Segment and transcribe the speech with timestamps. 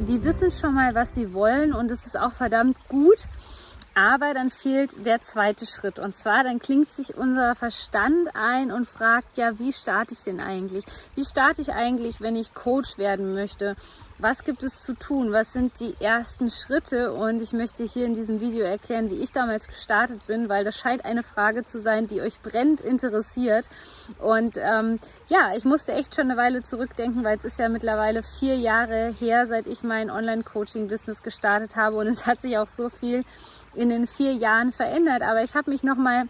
[0.00, 3.18] die wissen schon mal, was sie wollen und es ist auch verdammt gut.
[3.94, 5.98] Aber dann fehlt der zweite Schritt.
[5.98, 10.38] Und zwar, dann klingt sich unser Verstand ein und fragt, ja, wie starte ich denn
[10.38, 10.84] eigentlich?
[11.16, 13.74] Wie starte ich eigentlich, wenn ich Coach werden möchte?
[14.20, 15.30] Was gibt es zu tun?
[15.30, 17.12] Was sind die ersten Schritte?
[17.12, 20.76] Und ich möchte hier in diesem Video erklären, wie ich damals gestartet bin, weil das
[20.76, 23.68] scheint eine Frage zu sein, die euch brennend interessiert.
[24.18, 28.24] Und ähm, ja, ich musste echt schon eine Weile zurückdenken, weil es ist ja mittlerweile
[28.24, 31.98] vier Jahre her, seit ich mein Online-Coaching-Business gestartet habe.
[31.98, 33.22] Und es hat sich auch so viel
[33.74, 35.22] in den vier Jahren verändert.
[35.22, 36.24] Aber ich habe mich nochmal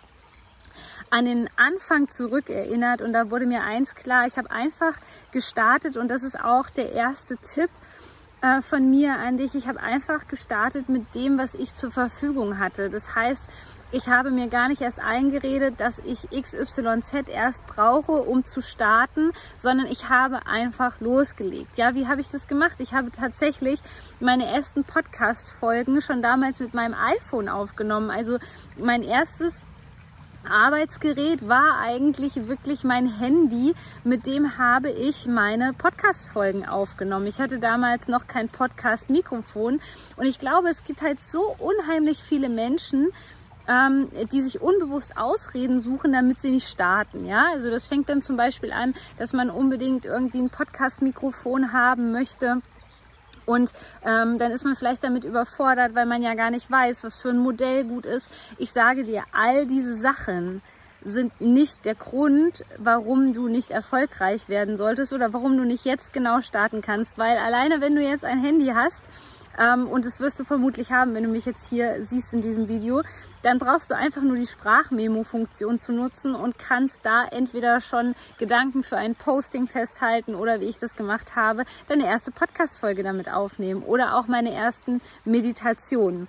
[1.11, 4.95] an den Anfang zurückerinnert und da wurde mir eins klar, ich habe einfach
[5.33, 7.71] gestartet und das ist auch der erste Tipp
[8.41, 9.55] äh, von mir an dich.
[9.55, 12.91] Ich habe einfach gestartet mit dem, was ich zur Verfügung hatte.
[12.91, 13.43] Das heißt,
[13.91, 19.33] ich habe mir gar nicht erst eingeredet, dass ich XYZ erst brauche, um zu starten,
[19.57, 21.79] sondern ich habe einfach losgelegt.
[21.79, 22.77] Ja, wie habe ich das gemacht?
[22.81, 23.81] Ich habe tatsächlich
[24.21, 28.11] meine ersten Podcast-Folgen schon damals mit meinem iPhone aufgenommen.
[28.11, 28.37] Also
[28.77, 29.65] mein erstes
[30.51, 33.75] Arbeitsgerät war eigentlich wirklich mein Handy.
[34.05, 37.27] Mit dem habe ich meine Podcast-Folgen aufgenommen.
[37.27, 39.81] Ich hatte damals noch kein Podcast-Mikrofon
[40.17, 43.09] und ich glaube, es gibt halt so unheimlich viele Menschen,
[43.69, 47.27] ähm, die sich unbewusst Ausreden suchen, damit sie nicht starten.
[47.27, 52.13] Ja, also das fängt dann zum Beispiel an, dass man unbedingt irgendwie ein Podcast-Mikrofon haben
[52.13, 52.63] möchte.
[53.49, 53.73] Und
[54.05, 57.31] ähm, dann ist man vielleicht damit überfordert, weil man ja gar nicht weiß, was für
[57.31, 58.31] ein Modell gut ist.
[58.59, 60.61] Ich sage dir, all diese Sachen
[61.03, 66.13] sind nicht der Grund, warum du nicht erfolgreich werden solltest oder warum du nicht jetzt
[66.13, 67.17] genau starten kannst.
[67.17, 69.03] Weil alleine, wenn du jetzt ein Handy hast,
[69.59, 73.03] und das wirst du vermutlich haben, wenn du mich jetzt hier siehst in diesem Video,
[73.43, 78.85] dann brauchst du einfach nur die Sprachmemo-Funktion zu nutzen und kannst da entweder schon Gedanken
[78.85, 83.83] für ein Posting festhalten oder wie ich das gemacht habe, deine erste Podcast-Folge damit aufnehmen
[83.83, 86.29] oder auch meine ersten Meditationen.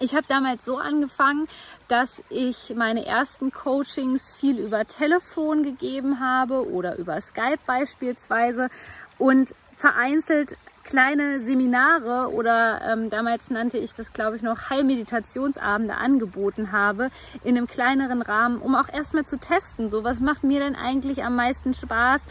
[0.00, 1.46] Ich habe damals so angefangen,
[1.86, 8.70] dass ich meine ersten Coachings viel über Telefon gegeben habe oder über Skype beispielsweise
[9.18, 16.72] und vereinzelt kleine Seminare oder ähm, damals nannte ich das, glaube ich, noch Heilmeditationsabende angeboten
[16.72, 17.10] habe
[17.42, 21.24] in einem kleineren Rahmen, um auch erstmal zu testen, so was macht mir denn eigentlich
[21.24, 22.26] am meisten Spaß,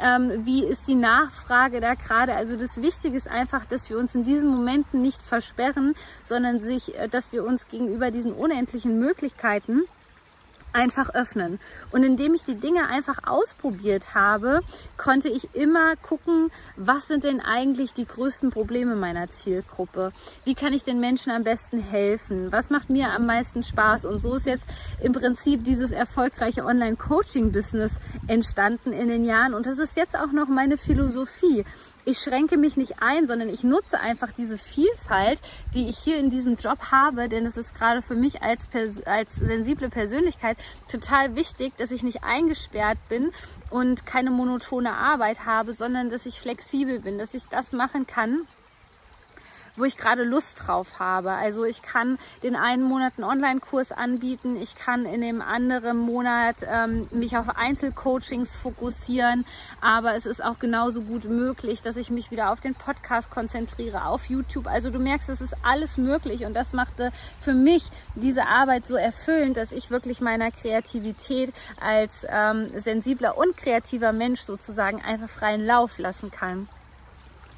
[0.00, 2.34] ähm, wie ist die Nachfrage da gerade.
[2.34, 6.96] Also das Wichtige ist einfach, dass wir uns in diesen Momenten nicht versperren, sondern sich,
[6.98, 9.82] äh, dass wir uns gegenüber diesen unendlichen Möglichkeiten
[10.76, 11.58] einfach öffnen.
[11.90, 14.60] Und indem ich die Dinge einfach ausprobiert habe,
[14.96, 20.12] konnte ich immer gucken, was sind denn eigentlich die größten Probleme meiner Zielgruppe?
[20.44, 22.52] Wie kann ich den Menschen am besten helfen?
[22.52, 24.04] Was macht mir am meisten Spaß?
[24.04, 24.68] Und so ist jetzt
[25.02, 29.54] im Prinzip dieses erfolgreiche Online-Coaching-Business entstanden in den Jahren.
[29.54, 31.64] Und das ist jetzt auch noch meine Philosophie
[32.06, 35.40] ich schränke mich nicht ein, sondern ich nutze einfach diese Vielfalt,
[35.74, 38.68] die ich hier in diesem Job habe, denn es ist gerade für mich als,
[39.06, 40.56] als sensible Persönlichkeit
[40.88, 43.32] total wichtig, dass ich nicht eingesperrt bin
[43.70, 48.46] und keine monotone Arbeit habe, sondern dass ich flexibel bin, dass ich das machen kann,
[49.76, 51.32] wo ich gerade Lust drauf habe.
[51.32, 56.56] Also ich kann den einen Monat einen Online-Kurs anbieten, ich kann in dem anderen Monat
[56.68, 59.44] ähm, mich auf Einzelcoachings fokussieren,
[59.80, 64.06] aber es ist auch genauso gut möglich, dass ich mich wieder auf den Podcast konzentriere,
[64.06, 64.66] auf YouTube.
[64.66, 68.96] Also du merkst, es ist alles möglich und das machte für mich diese Arbeit so
[68.96, 75.64] erfüllend, dass ich wirklich meiner Kreativität als ähm, sensibler und kreativer Mensch sozusagen einfach freien
[75.64, 76.68] Lauf lassen kann.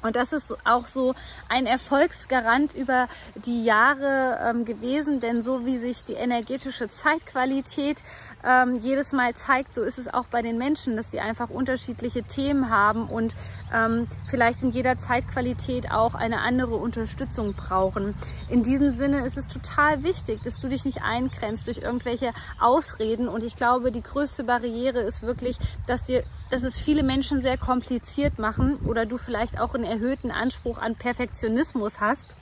[0.01, 1.13] Und das ist auch so
[1.49, 7.97] ein Erfolgsgarant über die Jahre ähm, gewesen, denn so wie sich die energetische Zeitqualität
[8.43, 12.23] ähm, jedes Mal zeigt, so ist es auch bei den Menschen, dass die einfach unterschiedliche
[12.23, 13.35] Themen haben und
[13.73, 18.15] ähm, vielleicht in jeder Zeitqualität auch eine andere Unterstützung brauchen.
[18.49, 23.27] In diesem Sinne ist es total wichtig, dass du dich nicht eingrenzt durch irgendwelche Ausreden.
[23.27, 25.57] Und ich glaube, die größte Barriere ist wirklich,
[25.87, 30.31] dass dir dass es viele Menschen sehr kompliziert machen oder du vielleicht auch einen erhöhten
[30.31, 32.35] Anspruch an Perfektionismus hast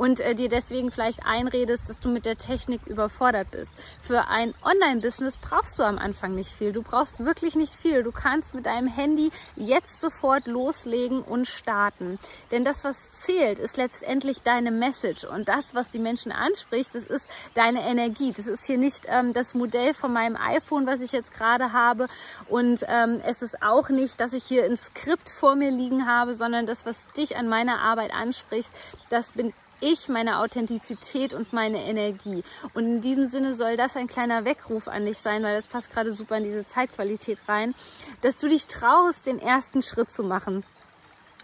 [0.00, 3.74] und äh, dir deswegen vielleicht einredest, dass du mit der Technik überfordert bist.
[4.00, 6.72] Für ein Online-Business brauchst du am Anfang nicht viel.
[6.72, 8.02] Du brauchst wirklich nicht viel.
[8.02, 12.18] Du kannst mit deinem Handy jetzt sofort loslegen und starten.
[12.50, 17.04] Denn das, was zählt, ist letztendlich deine Message und das, was die Menschen anspricht, das
[17.04, 18.32] ist deine Energie.
[18.34, 22.08] Das ist hier nicht ähm, das Modell von meinem iPhone, was ich jetzt gerade habe
[22.48, 26.34] und ähm, es ist auch nicht, dass ich hier ein Skript vor mir liegen habe,
[26.34, 28.70] sondern das, was dich an meiner Arbeit anspricht,
[29.10, 32.42] das bin ich, meine Authentizität und meine Energie.
[32.74, 35.92] Und in diesem Sinne soll das ein kleiner Weckruf an dich sein, weil das passt
[35.92, 37.74] gerade super in diese Zeitqualität rein,
[38.22, 40.64] dass du dich traust, den ersten Schritt zu machen.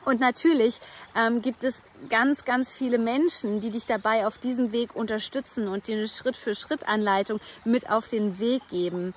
[0.06, 0.78] Und natürlich
[1.16, 5.88] ähm, gibt es ganz, ganz viele Menschen, die dich dabei auf diesem Weg unterstützen und
[5.88, 9.14] dir eine Schritt-für-Schritt-Anleitung mit auf den Weg geben.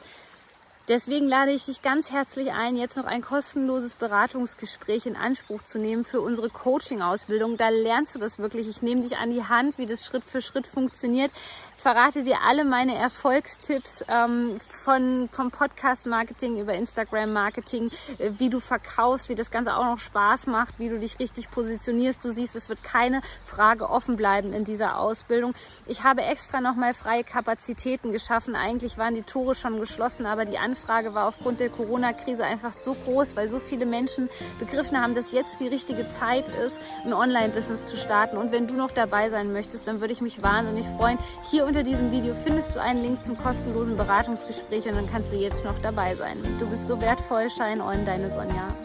[0.89, 5.77] Deswegen lade ich dich ganz herzlich ein, jetzt noch ein kostenloses Beratungsgespräch in Anspruch zu
[5.77, 7.57] nehmen für unsere Coaching-Ausbildung.
[7.57, 8.67] Da lernst du das wirklich.
[8.67, 11.31] Ich nehme dich an die Hand, wie das Schritt für Schritt funktioniert.
[11.75, 19.29] verrate dir alle meine Erfolgstipps ähm, von, vom Podcast-Marketing über Instagram-Marketing, äh, wie du verkaufst,
[19.29, 22.25] wie das Ganze auch noch Spaß macht, wie du dich richtig positionierst.
[22.25, 25.53] Du siehst, es wird keine Frage offen bleiben in dieser Ausbildung.
[25.85, 28.55] Ich habe extra nochmal freie Kapazitäten geschaffen.
[28.55, 32.71] Eigentlich waren die Tore schon geschlossen, aber die Anfrage Nachfrage war aufgrund der Corona-Krise einfach
[32.71, 34.29] so groß, weil so viele Menschen
[34.59, 38.37] begriffen haben, dass jetzt die richtige Zeit ist, ein Online-Business zu starten.
[38.37, 41.17] Und wenn du noch dabei sein möchtest, dann würde ich mich wahnsinnig freuen.
[41.49, 45.37] Hier unter diesem Video findest du einen Link zum kostenlosen Beratungsgespräch und dann kannst du
[45.37, 46.37] jetzt noch dabei sein.
[46.59, 48.75] Du bist so wertvoll, Shine On, deine Sonja.